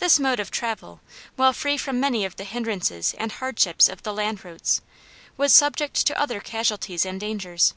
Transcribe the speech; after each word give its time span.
This 0.00 0.18
mode 0.18 0.40
of 0.40 0.50
travel, 0.50 1.00
while 1.36 1.52
free 1.52 1.76
from 1.76 2.00
many 2.00 2.24
of 2.24 2.34
the 2.34 2.42
hindrances 2.42 3.14
and 3.16 3.30
hardships 3.30 3.88
of 3.88 4.02
the 4.02 4.12
land 4.12 4.44
routes, 4.44 4.80
was 5.36 5.52
subject 5.52 5.94
to 6.08 6.20
other 6.20 6.40
casualties 6.40 7.06
and 7.06 7.20
dangers. 7.20 7.72